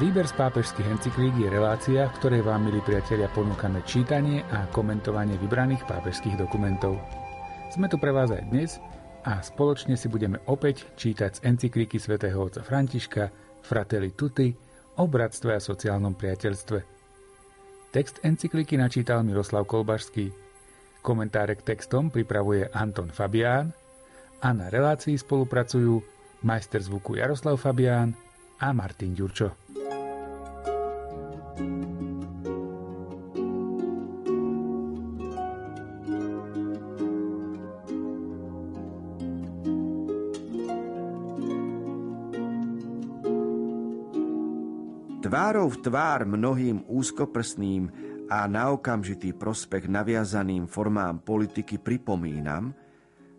Výber 0.00 0.24
z 0.24 0.32
pápežských 0.32 0.96
encyklík 0.96 1.36
je 1.36 1.52
relácia, 1.52 2.08
v 2.08 2.16
ktorej 2.16 2.40
vám, 2.40 2.64
milí 2.64 2.80
priatelia, 2.80 3.28
ponúkame 3.36 3.84
čítanie 3.84 4.40
a 4.48 4.64
komentovanie 4.72 5.36
vybraných 5.36 5.84
pápežských 5.84 6.40
dokumentov. 6.40 6.96
Sme 7.68 7.84
tu 7.84 8.00
pre 8.00 8.08
vás 8.08 8.32
aj 8.32 8.48
dnes 8.48 8.80
a 9.28 9.44
spoločne 9.44 10.00
si 10.00 10.08
budeme 10.08 10.40
opäť 10.48 10.88
čítať 10.96 11.36
z 11.36 11.40
encyklíky 11.52 12.00
svätého 12.00 12.40
otca 12.40 12.64
Františka 12.64 13.28
Fratelli 13.60 14.16
Tutti 14.16 14.48
o 14.96 15.04
bratstve 15.04 15.52
a 15.52 15.60
sociálnom 15.60 16.16
priateľstve. 16.16 16.78
Text 17.92 18.24
encyklíky 18.24 18.80
načítal 18.80 19.20
Miroslav 19.20 19.68
Kolbašský. 19.68 20.32
Komentáre 21.04 21.60
k 21.60 21.76
textom 21.76 22.08
pripravuje 22.08 22.72
Anton 22.72 23.12
Fabián 23.12 23.76
a 24.40 24.48
na 24.56 24.72
relácii 24.72 25.20
spolupracujú 25.20 26.00
majster 26.48 26.80
zvuku 26.80 27.20
Jaroslav 27.20 27.60
Fabián 27.60 28.16
a 28.64 28.72
Martin 28.72 29.12
Ďurčo. 29.12 29.79
V 45.70 45.76
tvár 45.86 46.26
mnohým 46.26 46.82
úzkoprsným 46.90 47.94
a 48.26 48.50
na 48.50 48.74
okamžitý 48.74 49.30
prospech 49.30 49.86
naviazaným 49.86 50.66
formám 50.66 51.22
politiky 51.22 51.78
pripomínam, 51.78 52.74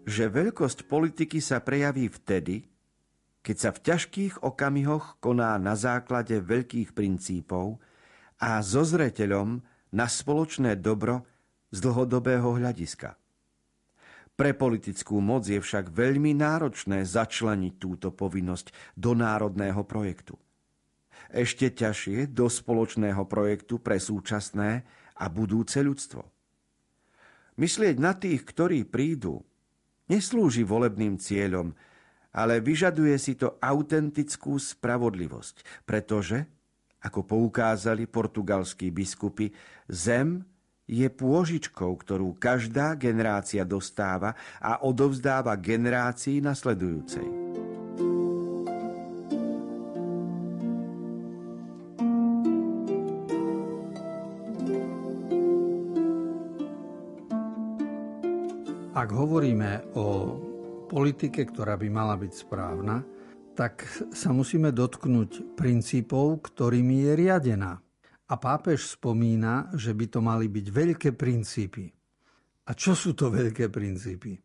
že 0.08 0.32
veľkosť 0.32 0.88
politiky 0.88 1.44
sa 1.44 1.60
prejaví 1.60 2.08
vtedy, 2.08 2.72
keď 3.44 3.56
sa 3.60 3.70
v 3.76 3.80
ťažkých 3.84 4.34
okamihoch 4.48 5.20
koná 5.20 5.60
na 5.60 5.76
základe 5.76 6.40
veľkých 6.40 6.96
princípov 6.96 7.84
a 8.40 8.64
so 8.64 8.88
zreteľom 8.88 9.60
na 9.92 10.08
spoločné 10.08 10.80
dobro 10.80 11.28
z 11.72 11.78
dlhodobého 11.84 12.56
hľadiska. 12.56 13.20
Pre 14.32 14.52
politickú 14.56 15.20
moc 15.20 15.46
je 15.46 15.60
však 15.60 15.92
veľmi 15.92 16.32
náročné 16.32 17.04
začleniť 17.04 17.74
túto 17.76 18.16
povinnosť 18.16 18.96
do 18.96 19.12
národného 19.12 19.84
projektu– 19.84 20.40
ešte 21.32 21.72
ťažšie 21.72 22.30
do 22.36 22.52
spoločného 22.52 23.24
projektu 23.26 23.80
pre 23.80 23.98
súčasné 23.98 24.84
a 25.18 25.26
budúce 25.32 25.80
ľudstvo. 25.80 26.22
Myslieť 27.60 27.96
na 28.00 28.16
tých, 28.16 28.44
ktorí 28.48 28.88
prídu, 28.88 29.44
neslúži 30.12 30.68
volebným 30.68 31.16
cieľom, 31.16 31.72
ale 32.32 32.64
vyžaduje 32.64 33.16
si 33.20 33.36
to 33.36 33.60
autentickú 33.60 34.56
spravodlivosť, 34.56 35.84
pretože, 35.84 36.48
ako 37.04 37.28
poukázali 37.28 38.08
portugalskí 38.08 38.88
biskupy, 38.92 39.52
zem 39.88 40.44
je 40.88 41.08
pôžičkou, 41.08 41.92
ktorú 41.92 42.36
každá 42.36 43.00
generácia 43.00 43.64
dostáva 43.64 44.36
a 44.60 44.84
odovzdáva 44.84 45.56
generácii 45.60 46.44
nasledujúcej. 46.44 47.24
Ak 59.02 59.18
hovoríme 59.18 59.98
o 59.98 60.38
politike, 60.86 61.50
ktorá 61.50 61.74
by 61.74 61.90
mala 61.90 62.14
byť 62.22 62.34
správna, 62.38 63.02
tak 63.58 63.82
sa 64.14 64.30
musíme 64.30 64.70
dotknúť 64.70 65.58
princípov, 65.58 66.46
ktorými 66.46 67.10
je 67.10 67.12
riadená. 67.18 67.82
A 68.30 68.34
pápež 68.38 68.94
spomína, 68.94 69.74
že 69.74 69.98
by 69.98 70.06
to 70.06 70.22
mali 70.22 70.46
byť 70.54 70.66
veľké 70.70 71.10
princípy. 71.18 71.90
A 72.70 72.78
čo 72.78 72.94
sú 72.94 73.18
to 73.18 73.34
veľké 73.34 73.74
princípy? 73.74 74.38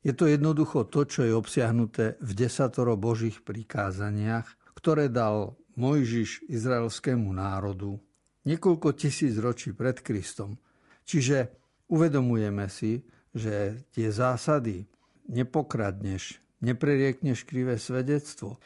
Je 0.00 0.16
to 0.16 0.24
jednoducho 0.24 0.88
to, 0.88 1.04
čo 1.04 1.28
je 1.28 1.36
obsiahnuté 1.36 2.16
v 2.24 2.30
desatoro 2.32 2.96
Božích 2.96 3.44
prikázaniach, 3.44 4.72
ktoré 4.72 5.12
dal 5.12 5.60
Mojžiš 5.76 6.48
izraelskému 6.48 7.28
národu 7.36 8.00
niekoľko 8.48 8.88
tisíc 8.96 9.36
ročí 9.36 9.76
pred 9.76 10.00
Kristom. 10.00 10.56
Čiže 11.04 11.52
uvedomujeme 11.92 12.72
si, 12.72 13.04
že 13.38 13.86
tie 13.94 14.10
zásady 14.10 14.84
nepokradneš, 15.30 16.42
nepreriekneš 16.60 17.46
krivé 17.46 17.78
svedectvo, 17.78 18.58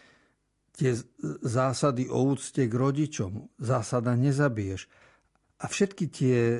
tie 0.72 0.96
zásady 1.44 2.08
o 2.08 2.32
úcte 2.32 2.64
k 2.64 2.72
rodičom, 2.72 3.52
zásada 3.60 4.16
nezabiješ 4.16 4.88
a 5.62 5.64
všetky 5.70 6.04
tie 6.10 6.38
e, 6.38 6.58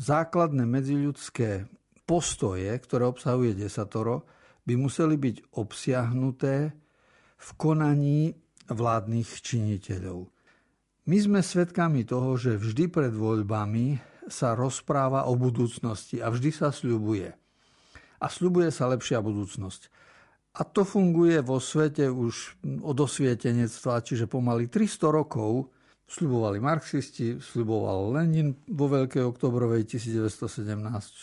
základné 0.00 0.64
medziľudské 0.64 1.68
postoje, 2.08 2.72
ktoré 2.80 3.04
obsahuje 3.04 3.52
desatoro, 3.52 4.24
by 4.64 4.74
museli 4.78 5.18
byť 5.20 5.36
obsiahnuté 5.58 6.72
v 7.36 7.48
konaní 7.58 8.32
vládnych 8.70 9.28
činiteľov. 9.42 10.30
My 11.02 11.18
sme 11.18 11.40
svedkami 11.42 12.06
toho, 12.06 12.38
že 12.38 12.56
vždy 12.56 12.86
pred 12.88 13.10
voľbami 13.10 14.11
sa 14.28 14.54
rozpráva 14.54 15.26
o 15.26 15.34
budúcnosti 15.34 16.22
a 16.22 16.30
vždy 16.30 16.50
sa 16.52 16.68
sľubuje. 16.70 17.30
A 18.22 18.26
sľubuje 18.30 18.70
sa 18.70 18.86
lepšia 18.86 19.18
budúcnosť. 19.18 19.90
A 20.52 20.68
to 20.68 20.84
funguje 20.84 21.40
vo 21.40 21.56
svete 21.56 22.12
už 22.12 22.60
od 22.84 22.98
osvietenectva, 23.00 24.04
čiže 24.04 24.28
pomaly 24.28 24.68
300 24.68 25.08
rokov 25.08 25.72
sľubovali 26.12 26.60
marxisti, 26.60 27.40
sľuboval 27.40 28.20
Lenin 28.20 28.52
vo 28.68 28.84
Veľkej 28.84 29.24
oktobrovej 29.24 29.88
1917, 29.88 30.76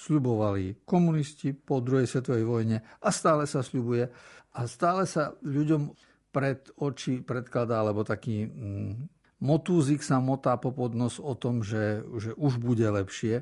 sľubovali 0.09 0.81
komunisti 0.81 1.53
po 1.53 1.77
druhej 1.77 2.09
svetovej 2.09 2.41
vojne 2.41 2.77
a 2.81 3.09
stále 3.13 3.45
sa 3.45 3.61
sľubuje 3.61 4.09
a 4.57 4.59
stále 4.65 5.05
sa 5.05 5.38
ľuďom 5.45 5.93
pred 6.33 6.65
oči 6.81 7.21
predkladá, 7.21 7.85
alebo 7.85 8.01
taký 8.01 8.49
mm, 8.49 9.19
Motúzik 9.39 10.03
sa 10.03 10.19
motá 10.19 10.59
po 10.59 10.75
podnos 10.75 11.16
o 11.16 11.31
tom, 11.31 11.63
že, 11.63 12.03
že 12.19 12.35
už 12.35 12.59
bude 12.59 12.83
lepšie, 12.83 13.39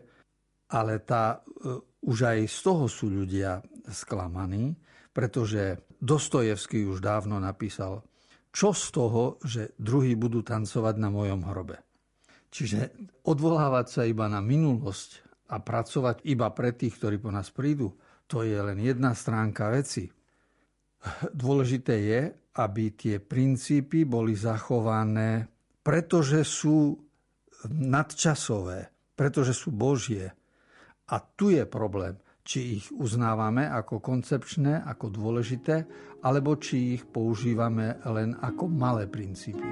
ale 0.69 1.01
tá, 1.01 1.41
e, 1.41 1.81
už 2.05 2.17
aj 2.37 2.39
z 2.45 2.59
toho 2.61 2.85
sú 2.85 3.09
ľudia 3.09 3.65
sklamaní, 3.89 4.77
pretože 5.09 5.81
Dostojevský 5.97 6.85
už 6.85 7.01
dávno 7.01 7.41
napísal, 7.41 8.05
čo 8.53 8.69
z 8.69 8.85
toho, 8.93 9.41
že 9.41 9.73
druhí 9.81 10.13
budú 10.13 10.45
tancovať 10.45 10.95
na 11.01 11.09
mojom 11.09 11.41
hrobe. 11.49 11.81
Čiže 12.53 12.93
odvolávať 13.25 13.85
sa 13.89 14.01
iba 14.05 14.29
na 14.29 14.37
minulosť 14.37 15.25
a 15.49 15.57
pracovať 15.57 16.21
iba 16.29 16.53
pre 16.53 16.77
tých, 16.77 17.01
ktorí 17.01 17.17
po 17.17 17.33
nás 17.33 17.49
prídu, 17.49 17.97
to 18.29 18.45
je 18.45 18.53
len 18.53 18.77
jedna 18.77 19.17
stránka 19.17 19.73
veci. 19.73 20.05
Dôležité 21.33 21.95
je, 21.97 22.21
aby 22.57 22.93
tie 22.93 23.17
princípy 23.17 24.05
boli 24.05 24.37
zachované 24.37 25.56
pretože 25.87 26.43
sú 26.43 26.99
nadčasové, 27.71 28.91
pretože 29.15 29.55
sú 29.55 29.71
Božie. 29.71 30.35
A 31.07 31.15
tu 31.23 31.47
je 31.47 31.63
problém, 31.63 32.19
či 32.43 32.83
ich 32.83 32.91
uznávame 32.91 33.63
ako 33.71 34.03
koncepčné, 34.03 34.83
ako 34.83 35.07
dôležité, 35.07 35.87
alebo 36.27 36.59
či 36.59 36.99
ich 36.99 37.07
používame 37.07 38.03
len 38.03 38.35
ako 38.35 38.67
malé 38.67 39.07
princípy. 39.07 39.63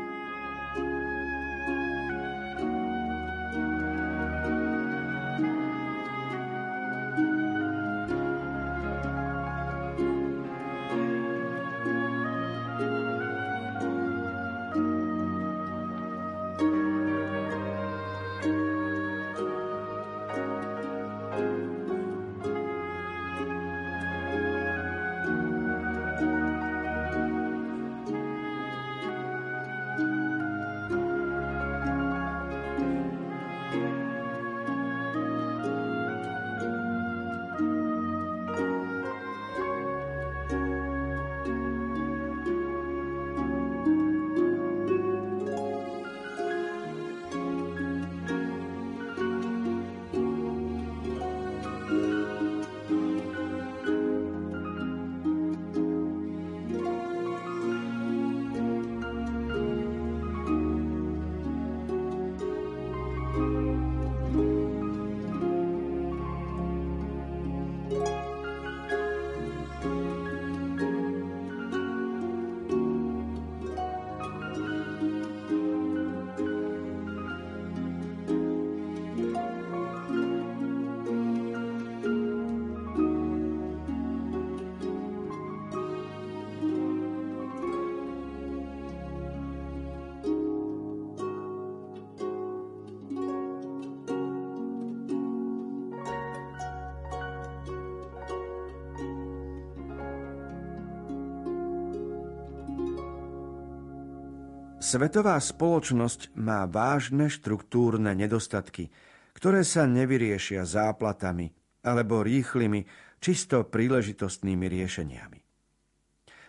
Svetová 104.85 105.41
spoločnosť 105.41 106.37
má 106.37 106.69
vážne 106.69 107.25
štruktúrne 107.25 108.13
nedostatky, 108.13 108.93
ktoré 109.33 109.65
sa 109.65 109.89
nevyriešia 109.89 110.61
záplatami 110.61 111.49
alebo 111.81 112.21
rýchlymi, 112.21 112.85
čisto 113.17 113.65
príležitostnými 113.65 114.69
riešeniami. 114.69 115.41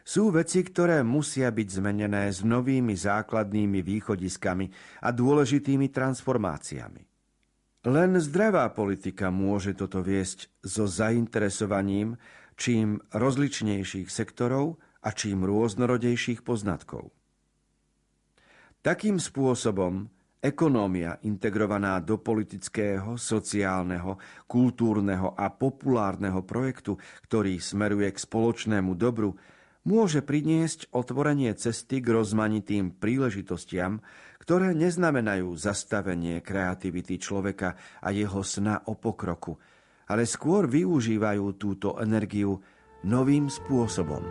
Sú 0.04 0.28
veci, 0.36 0.60
ktoré 0.60 1.00
musia 1.00 1.48
byť 1.48 1.68
zmenené 1.80 2.28
s 2.28 2.44
novými 2.44 2.92
základnými 2.92 3.80
východiskami 3.80 4.68
a 5.00 5.08
dôležitými 5.16 5.88
transformáciami. 5.88 7.02
Len 7.88 8.10
zdravá 8.20 8.68
politika 8.76 9.32
môže 9.32 9.72
toto 9.72 10.04
viesť 10.04 10.52
so 10.60 10.84
zainteresovaním 10.84 12.20
čím 12.60 13.00
rozličnejších 13.16 14.12
sektorov 14.12 14.76
a 15.00 15.08
čím 15.16 15.40
rôznorodejších 15.48 16.44
poznatkov. 16.44 17.15
Takým 18.86 19.18
spôsobom 19.18 20.06
ekonómia 20.38 21.18
integrovaná 21.26 21.98
do 21.98 22.22
politického, 22.22 23.18
sociálneho, 23.18 24.14
kultúrneho 24.46 25.34
a 25.34 25.50
populárneho 25.50 26.46
projektu, 26.46 26.94
ktorý 27.26 27.58
smeruje 27.58 28.14
k 28.14 28.22
spoločnému 28.22 28.94
dobru, 28.94 29.34
môže 29.90 30.22
priniesť 30.22 30.94
otvorenie 30.94 31.50
cesty 31.58 31.98
k 31.98 32.14
rozmanitým 32.14 32.94
príležitostiam, 32.94 34.06
ktoré 34.38 34.70
neznamenajú 34.70 35.50
zastavenie 35.58 36.38
kreativity 36.38 37.18
človeka 37.18 37.74
a 37.98 38.14
jeho 38.14 38.46
sna 38.46 38.86
o 38.86 38.94
pokroku, 38.94 39.58
ale 40.06 40.22
skôr 40.30 40.70
využívajú 40.70 41.58
túto 41.58 41.98
energiu 41.98 42.62
novým 43.02 43.50
spôsobom. 43.50 44.22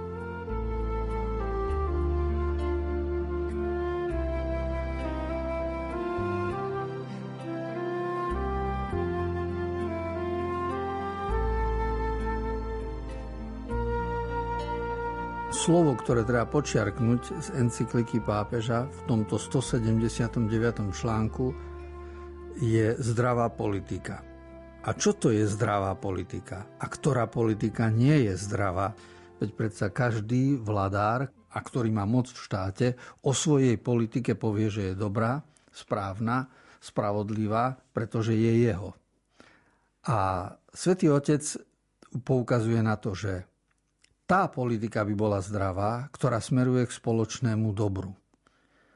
Slovo, 15.66 15.98
ktoré 15.98 16.22
treba 16.22 16.46
počiarknúť 16.46 17.42
z 17.42 17.48
encykliky 17.58 18.22
pápeža 18.22 18.86
v 18.86 19.00
tomto 19.10 19.42
179. 19.42 20.46
článku 20.94 21.58
je 22.62 22.94
zdravá 23.02 23.50
politika. 23.50 24.22
A 24.86 24.94
čo 24.94 25.18
to 25.18 25.34
je 25.34 25.42
zdravá 25.50 25.98
politika? 25.98 26.70
A 26.78 26.86
ktorá 26.86 27.26
politika 27.26 27.90
nie 27.90 28.30
je 28.30 28.38
zdravá? 28.38 28.94
Veď 29.42 29.50
predsa 29.58 29.90
každý 29.90 30.54
vladár, 30.62 31.34
a 31.34 31.58
ktorý 31.58 31.90
má 31.90 32.06
moc 32.06 32.30
v 32.30 32.46
štáte, 32.46 32.88
o 33.26 33.34
svojej 33.34 33.82
politike 33.82 34.38
povie, 34.38 34.70
že 34.70 34.94
je 34.94 35.02
dobrá, 35.02 35.42
správna, 35.74 36.46
spravodlivá, 36.78 37.74
pretože 37.90 38.38
je 38.38 38.70
jeho. 38.70 38.94
A 40.06 40.46
svätý 40.70 41.10
Otec 41.10 41.42
poukazuje 42.22 42.86
na 42.86 43.02
to, 43.02 43.18
že 43.18 43.55
tá 44.26 44.50
politika 44.50 45.06
by 45.06 45.14
bola 45.14 45.40
zdravá, 45.42 46.10
ktorá 46.10 46.42
smeruje 46.42 46.90
k 46.90 46.98
spoločnému 46.98 47.70
dobru. 47.78 48.14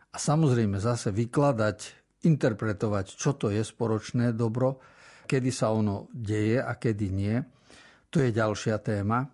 A 0.10 0.18
samozrejme 0.18 0.82
zase 0.82 1.14
vykladať, 1.14 1.78
interpretovať, 2.26 3.06
čo 3.14 3.38
to 3.38 3.54
je 3.54 3.62
spoločné 3.62 4.34
dobro, 4.34 4.82
kedy 5.30 5.54
sa 5.54 5.70
ono 5.70 6.10
deje 6.10 6.58
a 6.58 6.74
kedy 6.74 7.08
nie, 7.14 7.38
to 8.10 8.26
je 8.26 8.34
ďalšia 8.34 8.82
téma. 8.82 9.30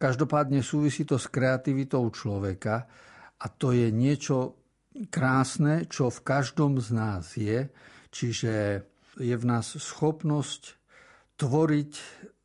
Každopádne 0.00 0.64
súvisí 0.64 1.04
to 1.04 1.20
s 1.20 1.28
kreativitou 1.28 2.08
človeka 2.08 2.88
a 3.36 3.46
to 3.52 3.76
je 3.76 3.92
niečo 3.92 4.56
krásne, 5.12 5.84
čo 5.84 6.08
v 6.08 6.20
každom 6.24 6.80
z 6.80 6.88
nás 6.96 7.36
je, 7.36 7.68
čiže 8.08 8.80
je 9.20 9.36
v 9.36 9.44
nás 9.44 9.76
schopnosť 9.76 10.80
tvoriť 11.36 11.92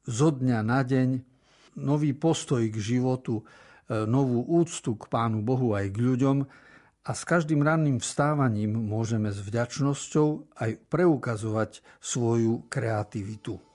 zo 0.03 0.29
dňa 0.35 0.59
na 0.65 0.81
deň 0.83 1.28
nový 1.79 2.11
postoj 2.11 2.61
k 2.67 2.77
životu, 2.77 3.41
e, 3.41 4.03
novú 4.03 4.43
úctu 4.43 4.99
k 4.99 5.03
Pánu 5.07 5.39
Bohu 5.39 5.71
aj 5.73 5.87
k 5.89 5.97
ľuďom 5.97 6.37
a 7.07 7.11
s 7.15 7.23
každým 7.23 7.63
ranným 7.63 8.03
vstávaním 8.03 8.75
môžeme 8.75 9.31
s 9.31 9.39
vďačnosťou 9.39 10.59
aj 10.59 10.71
preukazovať 10.91 11.81
svoju 12.03 12.67
kreativitu. 12.67 13.68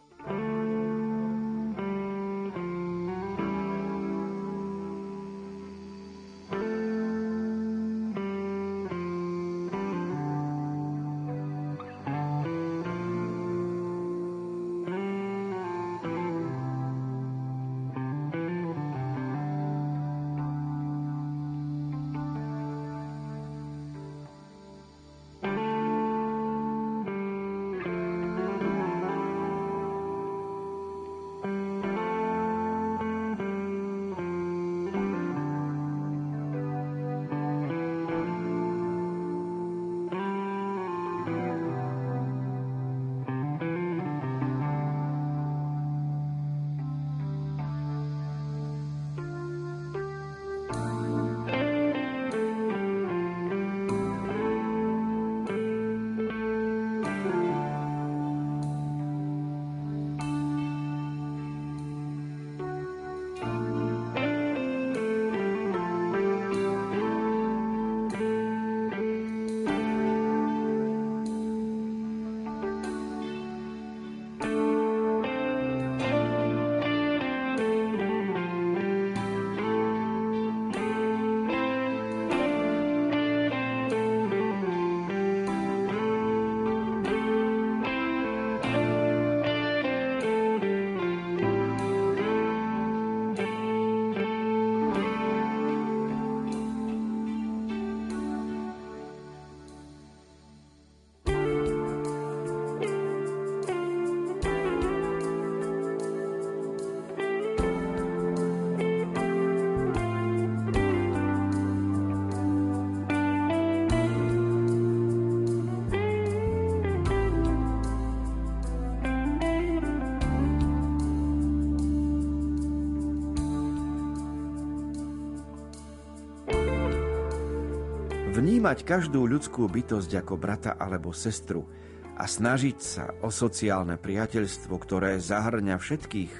Vnímať 128.34 128.82
každú 128.82 129.30
ľudskú 129.30 129.70
bytosť 129.70 130.10
ako 130.18 130.34
brata 130.34 130.74
alebo 130.74 131.14
sestru 131.14 131.70
a 132.18 132.26
snažiť 132.26 132.78
sa 132.82 133.14
o 133.22 133.30
sociálne 133.30 133.94
priateľstvo, 133.94 134.74
ktoré 134.74 135.22
zahrňa 135.22 135.78
všetkých, 135.78 136.34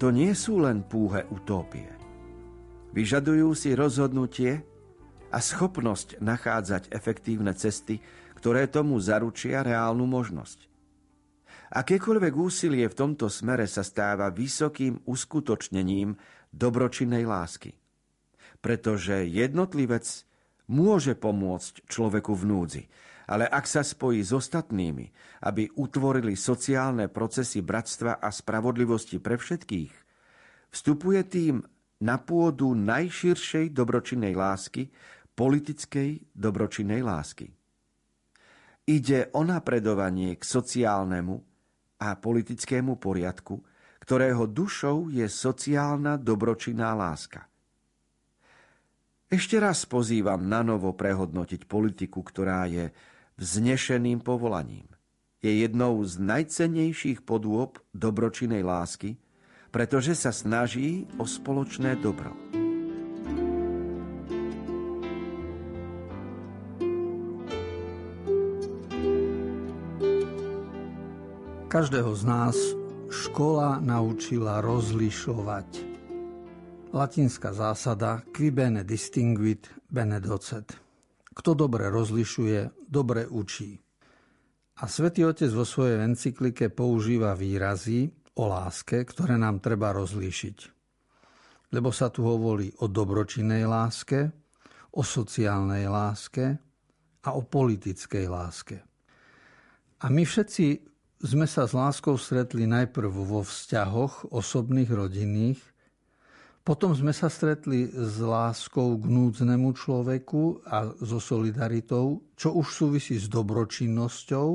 to 0.00 0.08
nie 0.08 0.32
sú 0.32 0.64
len 0.64 0.80
púhe 0.80 1.28
utópie. 1.28 1.92
Vyžadujú 2.96 3.52
si 3.52 3.76
rozhodnutie 3.76 4.64
a 5.28 5.44
schopnosť 5.44 6.24
nachádzať 6.24 6.88
efektívne 6.88 7.52
cesty, 7.52 8.00
ktoré 8.40 8.64
tomu 8.64 8.96
zaručia 8.96 9.60
reálnu 9.60 10.08
možnosť. 10.08 10.72
Akékoľvek 11.68 12.32
úsilie 12.32 12.88
v 12.88 12.96
tomto 12.96 13.28
smere 13.28 13.68
sa 13.68 13.84
stáva 13.84 14.32
vysokým 14.32 15.04
uskutočnením 15.04 16.16
dobročinnej 16.48 17.28
lásky. 17.28 17.76
Pretože 18.64 19.28
jednotlivec 19.28 20.29
môže 20.70 21.18
pomôcť 21.18 21.90
človeku 21.90 22.30
v 22.38 22.44
núdzi, 22.46 22.82
ale 23.26 23.50
ak 23.50 23.66
sa 23.66 23.82
spojí 23.82 24.22
s 24.22 24.30
ostatnými, 24.30 25.10
aby 25.42 25.66
utvorili 25.74 26.38
sociálne 26.38 27.10
procesy 27.10 27.62
bratstva 27.62 28.22
a 28.22 28.30
spravodlivosti 28.30 29.18
pre 29.18 29.34
všetkých, 29.34 29.92
vstupuje 30.70 31.20
tým 31.26 31.62
na 32.06 32.16
pôdu 32.22 32.72
najširšej 32.78 33.74
dobročinnej 33.74 34.32
lásky, 34.38 34.88
politickej 35.34 36.30
dobročinnej 36.32 37.02
lásky. 37.02 37.50
Ide 38.86 39.30
o 39.34 39.42
napredovanie 39.42 40.38
k 40.38 40.42
sociálnemu 40.42 41.36
a 42.00 42.16
politickému 42.16 42.96
poriadku, 42.96 43.62
ktorého 44.00 44.48
dušou 44.48 45.12
je 45.12 45.28
sociálna 45.28 46.16
dobročinná 46.16 46.96
láska. 46.96 47.49
Ešte 49.30 49.62
raz 49.62 49.86
pozývam 49.86 50.42
na 50.42 50.66
novo 50.66 50.90
prehodnotiť 50.90 51.70
politiku, 51.70 52.18
ktorá 52.26 52.66
je 52.66 52.90
vznešeným 53.38 54.26
povolaním. 54.26 54.90
Je 55.38 55.62
jednou 55.62 56.02
z 56.02 56.18
najcennejších 56.18 57.22
podôb 57.22 57.78
dobročinej 57.94 58.66
lásky, 58.66 59.22
pretože 59.70 60.18
sa 60.18 60.34
snaží 60.34 61.06
o 61.14 61.30
spoločné 61.30 61.94
dobro. 62.02 62.34
Každého 71.70 72.18
z 72.18 72.22
nás 72.26 72.58
škola 73.14 73.78
naučila 73.78 74.58
rozlišovať. 74.58 75.89
Latinská 76.90 77.54
zásada 77.54 78.18
qui 78.34 78.50
bene 78.50 78.82
distinguit, 78.82 79.70
bene 79.86 80.18
docet. 80.18 80.74
Kto 81.30 81.54
dobre 81.54 81.86
rozlišuje, 81.86 82.82
dobre 82.82 83.30
učí. 83.30 83.78
A 84.82 84.90
svätý 84.90 85.22
Otec 85.22 85.54
vo 85.54 85.62
svojej 85.62 86.02
encyklike 86.02 86.66
používa 86.74 87.38
výrazy 87.38 88.10
o 88.34 88.50
láske, 88.50 89.06
ktoré 89.06 89.38
nám 89.38 89.62
treba 89.62 89.94
rozlíšiť. 89.94 90.58
Lebo 91.70 91.94
sa 91.94 92.10
tu 92.10 92.26
hovorí 92.26 92.74
o 92.82 92.90
dobročinnej 92.90 93.70
láske, 93.70 94.26
o 94.90 95.06
sociálnej 95.06 95.86
láske 95.86 96.58
a 97.22 97.38
o 97.38 97.46
politickej 97.46 98.26
láske. 98.26 98.82
A 100.02 100.10
my 100.10 100.26
všetci 100.26 100.66
sme 101.22 101.46
sa 101.46 101.70
s 101.70 101.72
láskou 101.76 102.18
stretli 102.18 102.66
najprv 102.66 103.14
vo 103.14 103.46
vzťahoch 103.46 104.34
osobných, 104.34 104.90
rodinných, 104.90 105.69
potom 106.60 106.92
sme 106.92 107.16
sa 107.16 107.32
stretli 107.32 107.88
s 107.88 108.20
láskou 108.20 109.00
k 109.00 109.04
núdznemu 109.08 109.72
človeku 109.72 110.60
a 110.68 110.92
so 111.00 111.16
solidaritou, 111.16 112.20
čo 112.36 112.52
už 112.52 112.66
súvisí 112.68 113.16
s 113.16 113.32
dobročinnosťou. 113.32 114.48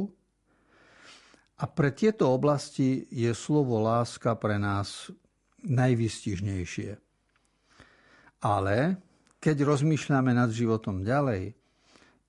A 1.55 1.63
pre 1.71 1.89
tieto 1.95 2.29
oblasti 2.29 3.09
je 3.09 3.31
slovo 3.33 3.81
láska 3.81 4.38
pre 4.38 4.62
nás 4.62 5.09
najvystižnejšie. 5.65 6.91
Ale 8.45 8.77
keď 9.41 9.65
rozmýšľame 9.65 10.35
nad 10.38 10.53
životom 10.53 11.01
ďalej, 11.01 11.57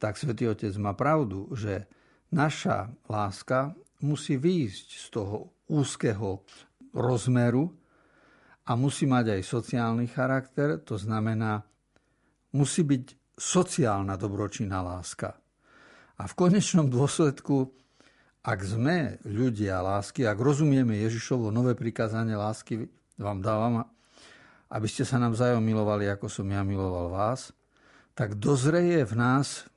tak 0.01 0.17
Svetý 0.17 0.49
Otec 0.49 0.73
má 0.81 0.97
pravdu, 0.97 1.53
že 1.53 1.85
naša 2.33 2.93
láska 3.09 3.77
musí 4.01 4.41
výjsť 4.41 4.89
z 4.89 5.07
toho 5.13 5.53
úzkeho 5.69 6.45
rozmeru 6.97 7.77
a 8.67 8.73
musí 8.75 9.07
mať 9.07 9.39
aj 9.39 9.43
sociálny 9.47 10.07
charakter, 10.11 10.83
to 10.83 10.99
znamená, 10.99 11.63
musí 12.51 12.83
byť 12.83 13.37
sociálna 13.39 14.19
dobročinná 14.19 14.83
láska. 14.83 15.39
A 16.17 16.25
v 16.27 16.35
konečnom 16.35 16.89
dôsledku, 16.91 17.71
ak 18.43 18.61
sme 18.65 19.21
ľudia 19.23 19.85
lásky, 19.85 20.25
ak 20.27 20.39
rozumieme 20.41 20.99
Ježišovo 20.99 21.53
nové 21.53 21.77
prikázanie 21.77 22.35
lásky, 22.35 22.89
vám 23.21 23.45
dávam, 23.45 23.85
aby 24.73 24.89
ste 24.91 25.07
sa 25.07 25.21
nám 25.21 25.37
vzájom 25.37 25.63
milovali, 25.63 26.11
ako 26.11 26.27
som 26.27 26.49
ja 26.51 26.67
miloval 26.67 27.13
vás, 27.13 27.53
tak 28.17 28.41
dozreje 28.41 29.05
v 29.05 29.15
nás 29.15 29.69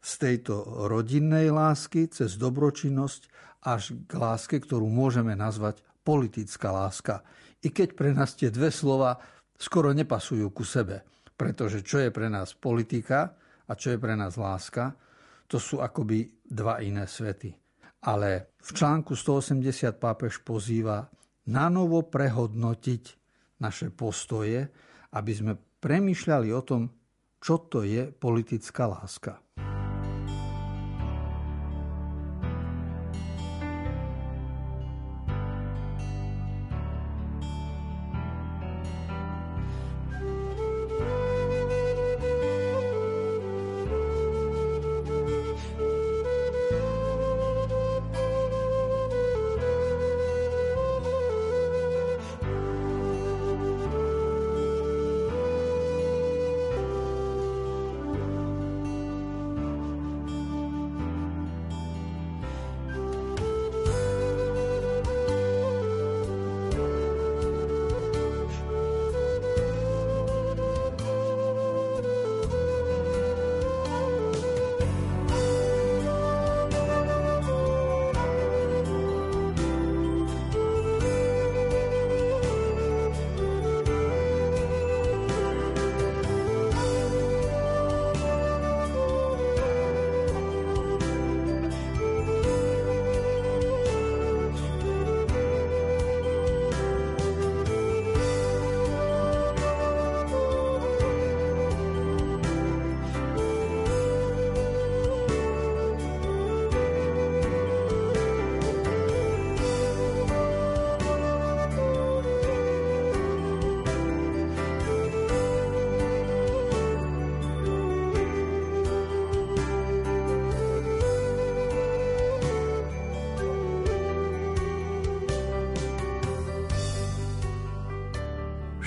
z 0.00 0.12
tejto 0.16 0.86
rodinnej 0.88 1.52
lásky 1.52 2.08
cez 2.08 2.40
dobročinnosť 2.40 3.28
až 3.60 3.92
k 4.08 4.12
láske, 4.16 4.56
ktorú 4.56 4.88
môžeme 4.88 5.36
nazvať 5.36 5.84
politická 6.10 6.74
láska. 6.74 7.22
I 7.62 7.70
keď 7.70 7.94
pre 7.94 8.10
nás 8.10 8.34
tie 8.34 8.50
dve 8.50 8.74
slova 8.74 9.14
skoro 9.54 9.94
nepasujú 9.94 10.50
ku 10.50 10.66
sebe. 10.66 11.06
Pretože 11.38 11.86
čo 11.86 12.02
je 12.02 12.10
pre 12.10 12.26
nás 12.26 12.58
politika 12.58 13.30
a 13.70 13.72
čo 13.78 13.94
je 13.94 13.98
pre 14.02 14.18
nás 14.18 14.34
láska, 14.34 14.90
to 15.46 15.62
sú 15.62 15.78
akoby 15.78 16.26
dva 16.42 16.82
iné 16.82 17.06
svety. 17.06 17.54
Ale 18.10 18.58
v 18.58 18.70
článku 18.74 19.14
180 19.14 19.62
pápež 20.02 20.42
pozýva 20.42 21.06
na 21.46 21.70
novo 21.70 22.02
prehodnotiť 22.02 23.02
naše 23.62 23.94
postoje, 23.94 24.66
aby 25.14 25.32
sme 25.36 25.52
premýšľali 25.54 26.48
o 26.50 26.62
tom, 26.66 26.82
čo 27.38 27.70
to 27.70 27.86
je 27.86 28.10
politická 28.10 28.88
láska. 28.88 29.38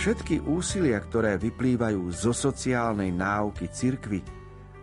Všetky 0.03 0.43
úsilia, 0.51 0.99
ktoré 0.99 1.39
vyplývajú 1.39 2.11
zo 2.11 2.35
sociálnej 2.35 3.07
náuky 3.15 3.71
cirkvy, 3.71 4.19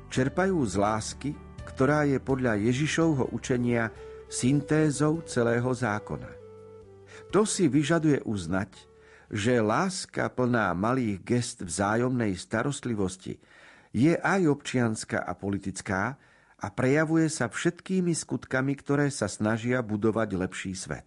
čerpajú 0.09 0.65
z 0.65 0.81
lásky, 0.81 1.31
ktorá 1.61 2.09
je 2.09 2.17
podľa 2.17 2.57
Ježišovho 2.57 3.29
učenia 3.29 3.93
syntézou 4.33 5.21
celého 5.29 5.69
zákona. 5.77 6.25
To 7.37 7.45
si 7.45 7.69
vyžaduje 7.69 8.25
uznať, 8.25 8.73
že 9.29 9.61
láska 9.61 10.25
plná 10.33 10.73
malých 10.73 11.21
gest 11.21 11.69
vzájomnej 11.69 12.33
starostlivosti 12.41 13.37
je 13.93 14.17
aj 14.17 14.41
občianská 14.49 15.21
a 15.21 15.37
politická 15.37 16.17
a 16.57 16.67
prejavuje 16.73 17.29
sa 17.29 17.53
všetkými 17.53 18.17
skutkami, 18.17 18.73
ktoré 18.73 19.13
sa 19.13 19.29
snažia 19.29 19.85
budovať 19.85 20.29
lepší 20.33 20.73
svet. 20.73 21.05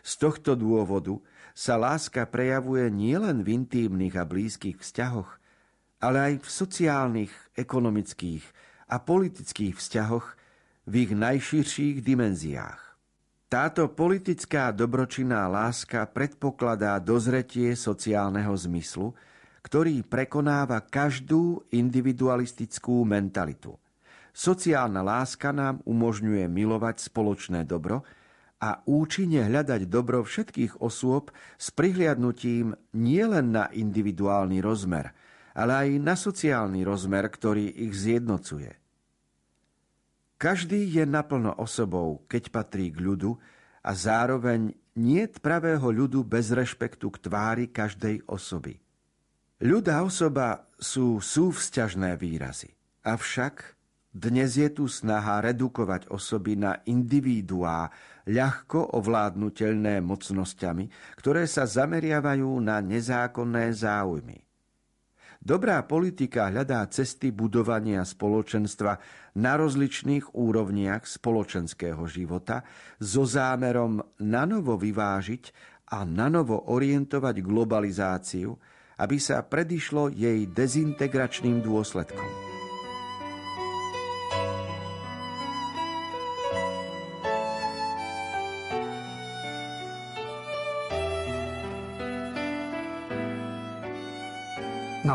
Z 0.00 0.24
tohto 0.24 0.56
dôvodu 0.56 1.20
sa 1.54 1.78
láska 1.78 2.26
prejavuje 2.26 2.90
nielen 2.90 3.46
v 3.46 3.62
intímnych 3.62 4.18
a 4.18 4.26
blízkych 4.26 4.82
vzťahoch, 4.82 5.38
ale 6.02 6.18
aj 6.18 6.34
v 6.42 6.48
sociálnych, 6.50 7.32
ekonomických 7.54 8.42
a 8.90 8.98
politických 8.98 9.78
vzťahoch 9.78 10.26
v 10.84 10.94
ich 11.06 11.12
najširších 11.14 12.02
dimenziách. 12.02 12.82
Táto 13.48 13.86
politická 13.86 14.74
dobročinná 14.74 15.46
láska 15.46 16.02
predpokladá 16.10 16.98
dozretie 16.98 17.78
sociálneho 17.78 18.50
zmyslu, 18.50 19.14
ktorý 19.62 20.02
prekonáva 20.02 20.82
každú 20.82 21.62
individualistickú 21.70 23.06
mentalitu. 23.06 23.78
Sociálna 24.34 25.06
láska 25.06 25.54
nám 25.54 25.78
umožňuje 25.86 26.50
milovať 26.50 27.06
spoločné 27.06 27.62
dobro 27.62 28.02
a 28.64 28.80
účinne 28.88 29.44
hľadať 29.44 29.92
dobro 29.92 30.24
všetkých 30.24 30.80
osôb 30.80 31.28
s 31.60 31.68
prihliadnutím 31.68 32.72
nielen 32.96 33.52
na 33.52 33.68
individuálny 33.68 34.64
rozmer, 34.64 35.12
ale 35.52 35.72
aj 35.84 35.88
na 36.00 36.16
sociálny 36.16 36.80
rozmer, 36.80 37.28
ktorý 37.28 37.68
ich 37.84 37.92
zjednocuje. 37.92 38.72
Každý 40.40 40.80
je 40.88 41.04
naplno 41.04 41.52
osobou, 41.60 42.24
keď 42.24 42.48
patrí 42.48 42.88
k 42.88 43.04
ľudu 43.04 43.36
a 43.84 43.92
zároveň 43.92 44.72
nie 44.96 45.28
pravého 45.28 45.84
ľudu 45.84 46.24
bez 46.24 46.48
rešpektu 46.48 47.12
k 47.12 47.20
tvári 47.20 47.66
každej 47.68 48.24
osoby. 48.24 48.80
Ľud 49.60 49.84
a 49.92 50.00
osoba 50.00 50.72
sú 50.80 51.20
súvzťažné 51.20 52.16
výrazy. 52.16 52.72
Avšak 53.04 53.76
dnes 54.14 54.54
je 54.54 54.70
tu 54.70 54.86
snaha 54.86 55.42
redukovať 55.42 56.06
osoby 56.06 56.54
na 56.54 56.78
individuá, 56.86 57.90
ľahko 58.28 58.96
ovládnutelné 58.96 60.00
mocnosťami, 60.00 61.16
ktoré 61.20 61.44
sa 61.44 61.68
zameriavajú 61.68 62.50
na 62.60 62.80
nezákonné 62.80 63.72
záujmy. 63.72 64.44
Dobrá 65.44 65.76
politika 65.84 66.48
hľadá 66.48 66.88
cesty 66.88 67.28
budovania 67.28 68.00
spoločenstva 68.00 68.96
na 69.36 69.60
rozličných 69.60 70.32
úrovniach 70.32 71.04
spoločenského 71.04 72.00
života 72.08 72.64
so 72.96 73.28
zámerom 73.28 74.00
nanovo 74.24 74.80
vyvážiť 74.80 75.44
a 75.92 76.08
nanovo 76.08 76.72
orientovať 76.72 77.44
globalizáciu, 77.44 78.56
aby 78.96 79.20
sa 79.20 79.44
predišlo 79.44 80.16
jej 80.16 80.48
dezintegračným 80.48 81.60
dôsledkom. 81.60 82.53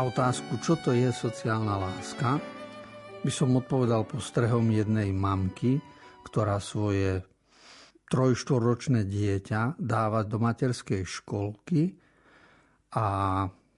Otázku, 0.00 0.56
čo 0.64 0.80
to 0.80 0.96
je 0.96 1.12
sociálna 1.12 1.76
láska, 1.76 2.40
by 3.20 3.28
som 3.28 3.52
odpovedal 3.54 4.08
postrehom 4.08 4.72
jednej 4.72 5.12
mamky, 5.12 5.76
ktorá 6.24 6.56
svoje 6.56 7.20
trojštoročné 8.08 9.04
dieťa 9.04 9.76
dáva 9.76 10.24
do 10.24 10.40
materskej 10.40 11.04
školky 11.04 11.94
a 12.96 13.06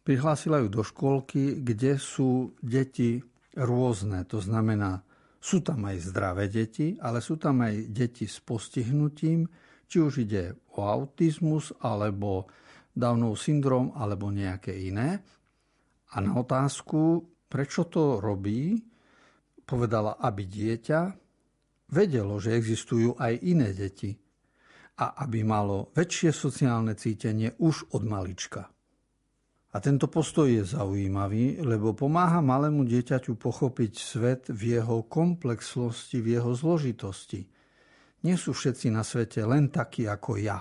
prihlásila 0.06 0.62
ju 0.62 0.68
do 0.70 0.86
školky, 0.86 1.58
kde 1.60 1.98
sú 1.98 2.54
deti 2.62 3.18
rôzne. 3.58 4.22
To 4.30 4.38
znamená, 4.38 5.02
sú 5.42 5.58
tam 5.60 5.84
aj 5.90 6.06
zdravé 6.06 6.46
deti, 6.46 6.96
ale 7.02 7.18
sú 7.18 7.34
tam 7.36 7.66
aj 7.66 7.90
deti 7.90 8.30
s 8.30 8.38
postihnutím, 8.38 9.44
či 9.90 9.96
už 9.98 10.22
ide 10.24 10.54
o 10.78 10.86
autizmus, 10.86 11.74
alebo 11.82 12.46
Downov 12.94 13.36
syndrom, 13.36 13.90
alebo 13.98 14.30
nejaké 14.30 14.70
iné. 14.70 15.41
A 16.12 16.20
na 16.20 16.36
otázku, 16.36 17.24
prečo 17.48 17.88
to 17.88 18.20
robí, 18.20 18.76
povedala, 19.64 20.20
aby 20.20 20.44
dieťa 20.44 21.00
vedelo, 21.92 22.36
že 22.36 22.52
existujú 22.52 23.16
aj 23.16 23.32
iné 23.40 23.72
deti 23.72 24.12
a 25.00 25.24
aby 25.24 25.40
malo 25.40 25.88
väčšie 25.96 26.30
sociálne 26.32 26.92
cítenie 26.92 27.56
už 27.60 27.96
od 27.96 28.04
malička. 28.04 28.68
A 29.72 29.80
tento 29.80 30.04
postoj 30.04 30.52
je 30.52 30.68
zaujímavý, 30.68 31.64
lebo 31.64 31.96
pomáha 31.96 32.44
malému 32.44 32.84
dieťaťu 32.84 33.40
pochopiť 33.40 33.92
svet 33.96 34.42
v 34.52 34.76
jeho 34.76 35.08
komplexnosti, 35.08 36.20
v 36.20 36.36
jeho 36.36 36.52
zložitosti. 36.52 37.48
Nie 38.28 38.36
sú 38.36 38.52
všetci 38.52 38.92
na 38.92 39.00
svete 39.00 39.40
len 39.48 39.72
takí 39.72 40.04
ako 40.04 40.36
ja. 40.36 40.60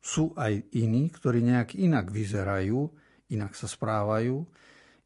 Sú 0.00 0.32
aj 0.32 0.72
iní, 0.80 1.12
ktorí 1.12 1.44
nejak 1.44 1.76
inak 1.76 2.08
vyzerajú, 2.08 2.88
inak 3.30 3.54
sa 3.54 3.70
správajú, 3.70 4.42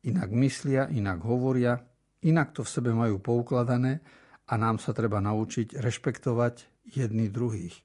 inak 0.04 0.30
myslia, 0.32 0.88
inak 0.92 1.20
hovoria, 1.24 1.80
inak 2.24 2.56
to 2.56 2.64
v 2.64 2.72
sebe 2.72 2.90
majú 2.92 3.20
poukladané 3.20 4.00
a 4.48 4.54
nám 4.60 4.80
sa 4.80 4.92
treba 4.92 5.20
naučiť 5.20 5.80
rešpektovať 5.80 6.86
jedných 6.92 7.32
druhých. 7.32 7.76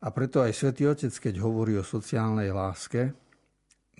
A 0.00 0.08
preto 0.14 0.40
aj 0.40 0.56
svätý 0.56 0.88
Otec, 0.88 1.12
keď 1.12 1.44
hovorí 1.44 1.76
o 1.76 1.84
sociálnej 1.84 2.54
láske, 2.54 3.12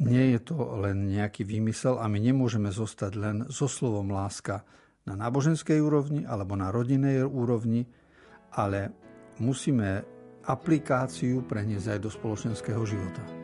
nie 0.01 0.33
je 0.33 0.41
to 0.41 0.57
len 0.81 1.13
nejaký 1.13 1.45
výmysel 1.45 2.01
a 2.01 2.09
my 2.09 2.17
nemôžeme 2.17 2.73
zostať 2.73 3.13
len 3.21 3.37
so 3.53 3.69
slovom 3.69 4.09
láska 4.09 4.65
na 5.05 5.13
náboženskej 5.13 5.77
úrovni 5.77 6.25
alebo 6.25 6.57
na 6.57 6.73
rodinnej 6.73 7.21
úrovni, 7.21 7.85
ale 8.57 8.97
musíme 9.45 10.01
aplikáciu 10.49 11.45
preniesť 11.45 11.97
aj 11.97 12.01
do 12.01 12.09
spoločenského 12.09 12.81
života. 12.89 13.40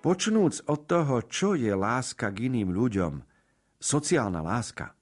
Počnúc 0.00 0.64
od 0.64 0.88
toho, 0.88 1.20
čo 1.28 1.52
je 1.52 1.76
láska 1.76 2.32
k 2.32 2.48
iným 2.48 2.72
ľuďom, 2.72 3.20
sociálna 3.76 4.40
láska, 4.40 4.96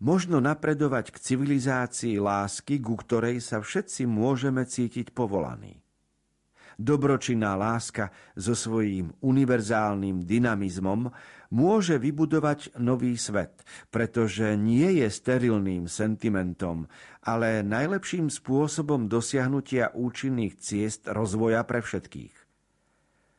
možno 0.00 0.40
napredovať 0.40 1.12
k 1.12 1.20
civilizácii 1.20 2.16
lásky, 2.16 2.80
ku 2.80 2.96
ktorej 2.96 3.44
sa 3.44 3.60
všetci 3.60 4.08
môžeme 4.08 4.64
cítiť 4.64 5.12
povolaní. 5.12 5.84
Dobročinná 6.80 7.60
láska 7.60 8.08
so 8.32 8.56
svojím 8.56 9.12
univerzálnym 9.20 10.24
dynamizmom 10.24 11.12
môže 11.52 12.00
vybudovať 12.00 12.72
nový 12.80 13.20
svet, 13.20 13.68
pretože 13.92 14.56
nie 14.56 14.96
je 14.96 15.12
sterilným 15.12 15.92
sentimentom, 15.92 16.88
ale 17.20 17.60
najlepším 17.60 18.32
spôsobom 18.32 19.12
dosiahnutia 19.12 19.92
účinných 19.92 20.56
ciest 20.56 21.04
rozvoja 21.04 21.60
pre 21.68 21.84
všetkých. 21.84 22.45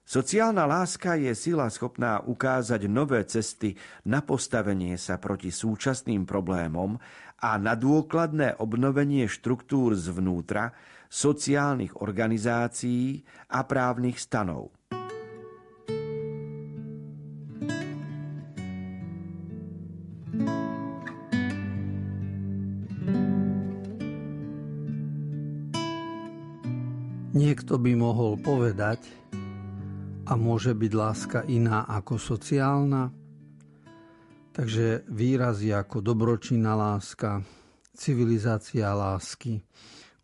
Sociálna 0.08 0.64
láska 0.64 1.20
je 1.20 1.36
sila 1.36 1.68
schopná 1.68 2.24
ukázať 2.24 2.88
nové 2.88 3.28
cesty 3.28 3.76
na 4.08 4.24
postavenie 4.24 4.96
sa 4.96 5.20
proti 5.20 5.52
súčasným 5.52 6.24
problémom 6.24 6.96
a 7.44 7.60
na 7.60 7.76
dôkladné 7.76 8.56
obnovenie 8.56 9.28
štruktúr 9.28 10.00
zvnútra, 10.00 10.72
sociálnych 11.12 12.00
organizácií 12.00 13.20
a 13.52 13.68
právnych 13.68 14.16
stanov. 14.16 14.72
Niekto 27.36 27.76
by 27.76 27.92
mohol 28.00 28.40
povedať, 28.40 29.04
a 30.28 30.36
môže 30.36 30.76
byť 30.76 30.92
láska 30.92 31.40
iná 31.48 31.88
ako 31.88 32.20
sociálna? 32.20 33.08
Takže 34.52 35.08
výrazy 35.08 35.72
ako 35.72 36.04
dobročinná 36.04 36.76
láska, 36.76 37.40
civilizácia 37.96 38.92
lásky, 38.92 39.64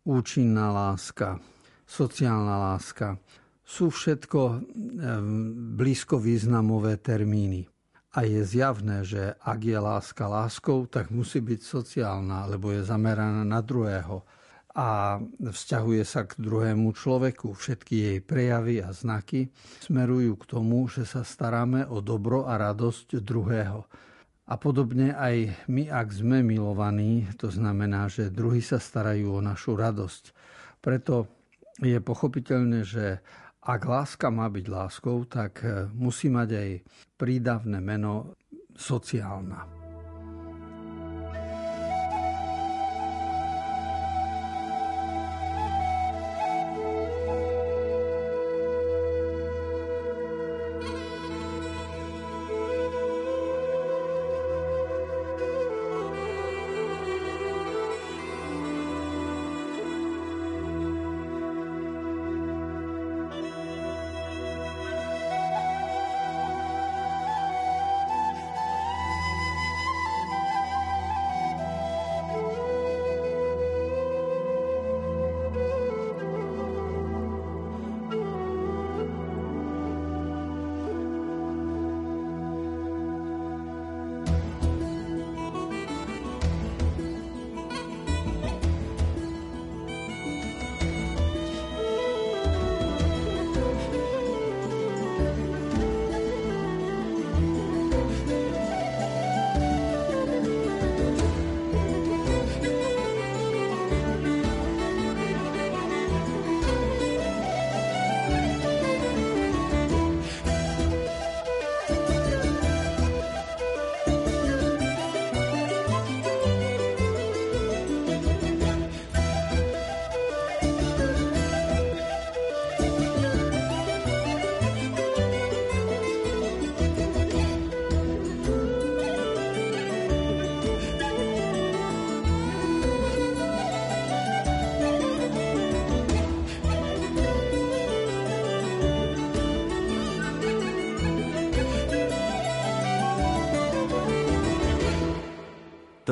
účinná 0.04 0.68
láska, 0.68 1.40
sociálna 1.88 2.74
láska 2.74 3.16
sú 3.64 3.88
všetko 3.88 4.40
blízko 5.80 6.20
významové 6.20 7.00
termíny. 7.00 7.64
A 8.14 8.28
je 8.28 8.44
zjavné, 8.44 9.02
že 9.02 9.34
ak 9.40 9.58
je 9.64 9.78
láska 9.80 10.28
láskou, 10.28 10.86
tak 10.86 11.10
musí 11.10 11.40
byť 11.40 11.60
sociálna, 11.64 12.46
lebo 12.46 12.70
je 12.70 12.84
zameraná 12.84 13.42
na 13.42 13.58
druhého 13.64 14.22
a 14.74 15.22
vzťahuje 15.38 16.02
sa 16.02 16.26
k 16.26 16.34
druhému 16.42 16.90
človeku. 16.98 17.54
Všetky 17.54 17.94
jej 17.94 18.18
prejavy 18.18 18.82
a 18.82 18.90
znaky 18.90 19.46
smerujú 19.86 20.34
k 20.42 20.44
tomu, 20.50 20.90
že 20.90 21.06
sa 21.06 21.22
staráme 21.22 21.86
o 21.86 22.02
dobro 22.02 22.50
a 22.50 22.58
radosť 22.58 23.22
druhého. 23.22 23.86
A 24.44 24.58
podobne 24.58 25.14
aj 25.14 25.66
my, 25.70 25.88
ak 25.88 26.10
sme 26.10 26.42
milovaní, 26.42 27.24
to 27.38 27.48
znamená, 27.48 28.10
že 28.10 28.34
druhí 28.34 28.60
sa 28.60 28.82
starajú 28.82 29.38
o 29.38 29.40
našu 29.40 29.78
radosť. 29.78 30.34
Preto 30.82 31.30
je 31.80 31.96
pochopiteľné, 32.02 32.84
že 32.84 33.24
ak 33.64 33.80
láska 33.88 34.28
má 34.28 34.50
byť 34.52 34.66
láskou, 34.68 35.24
tak 35.24 35.64
musí 35.96 36.28
mať 36.28 36.48
aj 36.50 36.68
prídavné 37.16 37.80
meno 37.80 38.36
sociálna. 38.76 39.83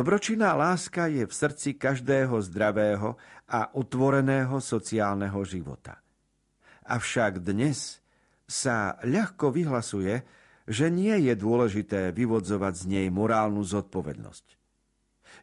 Dobročinná 0.03 0.59
láska 0.59 1.07
je 1.07 1.23
v 1.23 1.31
srdci 1.31 1.79
každého 1.79 2.35
zdravého 2.51 3.15
a 3.47 3.71
otvoreného 3.71 4.59
sociálneho 4.59 5.39
života. 5.47 6.03
Avšak 6.91 7.39
dnes 7.39 8.03
sa 8.43 8.99
ľahko 9.07 9.55
vyhlasuje, 9.55 10.27
že 10.67 10.91
nie 10.91 11.15
je 11.31 11.39
dôležité 11.39 12.11
vyvodzovať 12.19 12.83
z 12.83 12.85
nej 12.91 13.07
morálnu 13.15 13.63
zodpovednosť. 13.63 14.59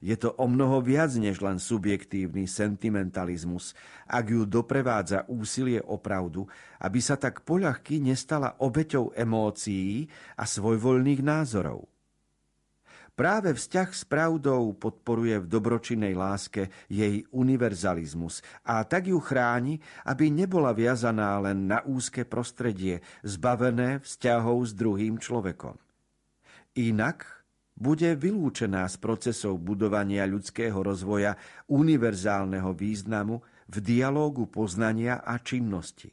Je 0.04 0.20
to 0.20 0.36
o 0.36 0.44
mnoho 0.52 0.84
viac 0.84 1.16
než 1.16 1.40
len 1.40 1.56
subjektívny 1.56 2.44
sentimentalizmus, 2.44 3.72
ak 4.12 4.28
ju 4.28 4.44
doprevádza 4.44 5.24
úsilie 5.32 5.80
o 5.88 5.96
pravdu, 6.04 6.52
aby 6.84 7.00
sa 7.00 7.16
tak 7.16 7.48
poľahky 7.48 8.04
nestala 8.04 8.60
obeťou 8.60 9.16
emócií 9.16 10.04
a 10.36 10.44
svojvoľných 10.44 11.24
názorov. 11.24 11.88
Práve 13.20 13.52
vzťah 13.52 13.90
s 13.92 14.08
pravdou 14.08 14.72
podporuje 14.80 15.44
v 15.44 15.52
dobročinnej 15.52 16.16
láske 16.16 16.72
jej 16.88 17.28
univerzalizmus 17.36 18.40
a 18.64 18.80
tak 18.88 19.12
ju 19.12 19.20
chráni, 19.20 19.76
aby 20.08 20.32
nebola 20.32 20.72
viazaná 20.72 21.36
len 21.44 21.68
na 21.68 21.84
úzke 21.84 22.24
prostredie, 22.24 23.04
zbavené 23.28 24.00
vzťahov 24.00 24.64
s 24.64 24.72
druhým 24.72 25.20
človekom. 25.20 25.76
Inak 26.80 27.44
bude 27.76 28.16
vylúčená 28.16 28.88
z 28.88 28.96
procesov 29.04 29.60
budovania 29.60 30.24
ľudského 30.24 30.80
rozvoja 30.80 31.36
univerzálneho 31.68 32.72
významu 32.72 33.44
v 33.68 33.76
dialógu 33.84 34.48
poznania 34.48 35.20
a 35.28 35.36
činnosti. 35.44 36.08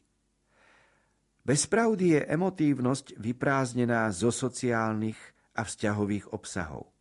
Bez 1.46 1.70
pravdy 1.70 2.18
je 2.18 2.20
emotívnosť 2.34 3.14
vyprázdnená 3.14 4.10
zo 4.10 4.34
sociálnych 4.34 5.18
a 5.54 5.62
vzťahových 5.62 6.34
obsahov. 6.34 6.95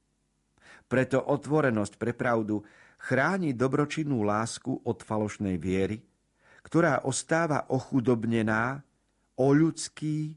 Preto 0.86 1.18
otvorenosť 1.18 1.98
pre 1.98 2.14
pravdu 2.14 2.62
chráni 3.02 3.58
dobročinnú 3.58 4.22
lásku 4.22 4.86
od 4.86 4.98
falošnej 5.02 5.58
viery, 5.58 6.02
ktorá 6.66 7.06
ostáva 7.06 7.70
ochudobnená 7.70 8.82
o 9.38 9.48
ľudský 9.54 10.34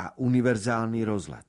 a 0.00 0.14
univerzálny 0.16 1.02
rozhľad. 1.04 1.46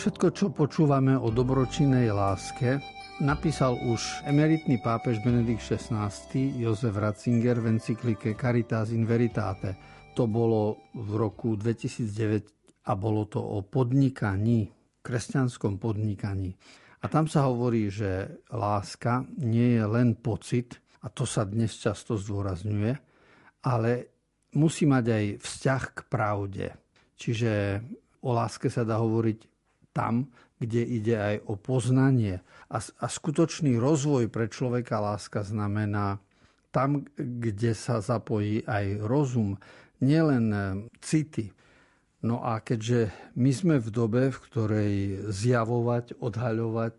Všetko, 0.00 0.26
čo 0.32 0.48
počúvame 0.48 1.12
o 1.12 1.28
dobročinnej 1.28 2.08
láske, 2.08 2.99
napísal 3.20 3.76
už 3.76 4.24
emeritný 4.24 4.80
pápež 4.80 5.20
Benedikt 5.20 5.60
XVI 5.60 6.08
Jozef 6.56 6.96
Ratzinger 6.96 7.60
v 7.60 7.76
encyklike 7.76 8.32
Caritas 8.32 8.96
in 8.96 9.04
Veritate. 9.04 9.76
To 10.16 10.24
bolo 10.24 10.88
v 10.96 11.20
roku 11.20 11.52
2009 11.52 12.88
a 12.88 12.92
bolo 12.96 13.28
to 13.28 13.38
o 13.44 13.60
podnikaní, 13.60 14.72
kresťanskom 15.04 15.76
podnikaní. 15.76 16.56
A 17.00 17.06
tam 17.12 17.28
sa 17.28 17.44
hovorí, 17.44 17.92
že 17.92 18.40
láska 18.52 19.28
nie 19.36 19.76
je 19.76 19.84
len 19.84 20.16
pocit, 20.16 20.80
a 21.04 21.12
to 21.12 21.24
sa 21.28 21.44
dnes 21.44 21.76
často 21.76 22.16
zdôrazňuje, 22.16 22.92
ale 23.68 23.90
musí 24.56 24.88
mať 24.88 25.04
aj 25.08 25.24
vzťah 25.40 25.82
k 25.92 26.00
pravde. 26.08 26.66
Čiže 27.20 27.80
o 28.24 28.32
láske 28.32 28.72
sa 28.72 28.84
dá 28.84 29.00
hovoriť 29.00 29.38
tam, 29.92 30.28
kde 30.60 30.84
ide 30.84 31.16
aj 31.16 31.36
o 31.48 31.56
poznanie. 31.56 32.44
A, 32.68 32.78
a 32.78 33.06
skutočný 33.08 33.80
rozvoj 33.80 34.28
pre 34.28 34.46
človeka 34.46 35.00
láska 35.00 35.40
znamená 35.40 36.20
tam, 36.70 37.08
kde 37.18 37.74
sa 37.74 37.98
zapojí 37.98 38.62
aj 38.68 39.02
rozum, 39.02 39.58
nielen 39.98 40.46
e, 40.52 40.60
city. 41.02 41.50
No 42.20 42.44
a 42.44 42.60
keďže 42.60 43.10
my 43.34 43.50
sme 43.50 43.76
v 43.80 43.88
dobe, 43.88 44.22
v 44.28 44.38
ktorej 44.38 44.94
zjavovať, 45.32 46.20
odhaľovať 46.20 46.94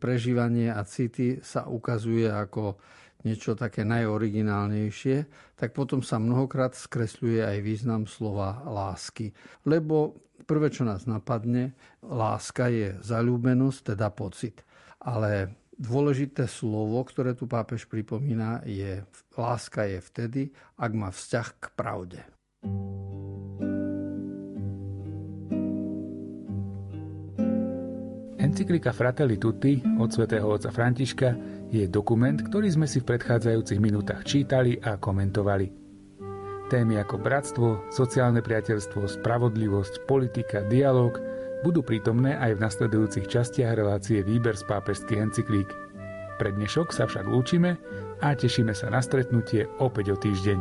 prežívanie 0.00 0.72
a 0.72 0.82
city 0.82 1.44
sa 1.44 1.68
ukazuje 1.68 2.26
ako 2.26 2.80
niečo 3.22 3.54
také 3.54 3.86
najoriginálnejšie, 3.86 5.16
tak 5.54 5.76
potom 5.76 6.02
sa 6.02 6.18
mnohokrát 6.18 6.74
skresľuje 6.74 7.38
aj 7.38 7.58
význam 7.62 8.02
slova 8.10 8.66
lásky. 8.66 9.30
Lebo 9.62 10.18
prvé, 10.44 10.68
čo 10.68 10.82
nás 10.86 11.06
napadne, 11.06 11.74
láska 12.04 12.68
je 12.68 12.98
zalúbenosť, 13.00 13.94
teda 13.94 14.10
pocit. 14.12 14.62
Ale 15.02 15.54
dôležité 15.74 16.46
slovo, 16.46 17.02
ktoré 17.02 17.34
tu 17.34 17.50
pápež 17.50 17.90
pripomína, 17.90 18.62
je 18.66 19.02
láska 19.34 19.88
je 19.88 19.98
vtedy, 19.98 20.42
ak 20.78 20.90
má 20.94 21.10
vzťah 21.10 21.48
k 21.58 21.64
pravde. 21.74 22.20
Encyklika 28.42 28.92
Fratelli 28.92 29.40
Tutti 29.40 29.80
od 29.96 30.12
svätého 30.12 30.44
otca 30.44 30.68
Františka 30.68 31.30
je 31.72 31.88
dokument, 31.88 32.36
ktorý 32.36 32.68
sme 32.68 32.84
si 32.84 33.00
v 33.00 33.08
predchádzajúcich 33.14 33.80
minútach 33.80 34.28
čítali 34.28 34.76
a 34.76 35.00
komentovali. 35.00 35.81
Témy 36.72 37.04
ako 37.04 37.20
bratstvo, 37.20 37.84
sociálne 37.92 38.40
priateľstvo, 38.40 39.04
spravodlivosť, 39.04 40.08
politika, 40.08 40.64
dialog 40.64 41.20
budú 41.60 41.84
prítomné 41.84 42.32
aj 42.40 42.56
v 42.56 42.62
nasledujúcich 42.64 43.28
častiach 43.28 43.76
relácie 43.76 44.24
Výber 44.24 44.56
z 44.56 44.64
pápežských 44.64 45.20
encyklík. 45.20 45.68
Pre 46.40 46.48
dnešok 46.48 46.96
sa 46.96 47.04
však 47.04 47.28
lúčime 47.28 47.76
a 48.24 48.32
tešíme 48.32 48.72
sa 48.72 48.88
na 48.88 49.04
stretnutie 49.04 49.68
opäť 49.84 50.06
o 50.10 50.16
týždeň. 50.16 50.58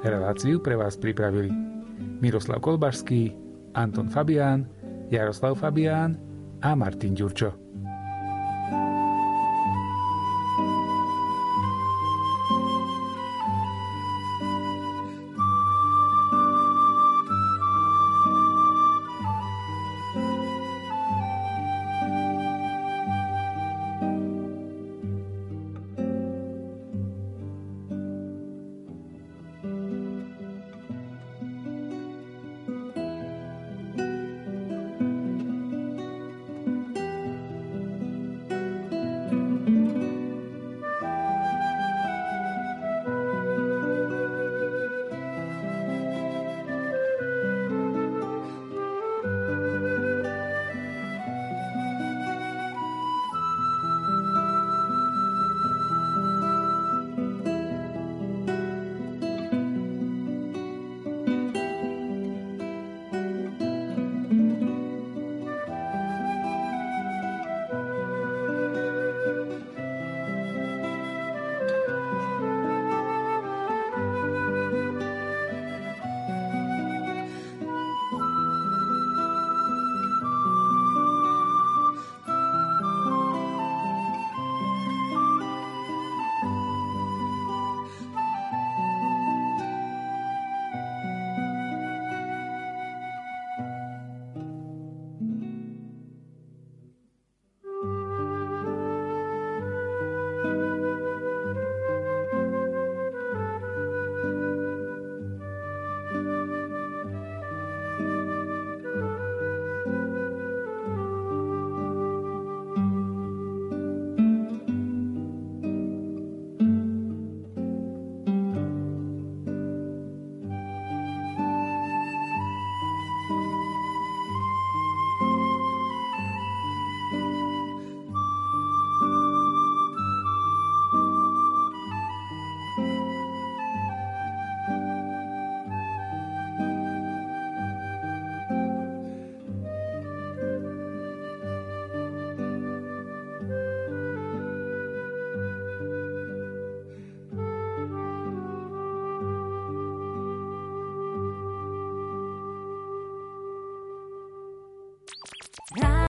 Reláciu 0.00 0.64
pre 0.64 0.80
vás 0.80 0.96
pripravili 0.96 1.52
Miroslav 2.24 2.64
Kolbašský, 2.64 3.36
Anton 3.76 4.08
Fabián, 4.08 4.64
Jaroslav 5.12 5.60
Fabián 5.60 6.16
a 6.64 6.72
Martin 6.72 7.12
Ďurčo. 7.12 7.52